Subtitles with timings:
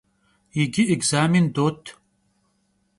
[0.55, 1.83] Yicı ekzamên dot.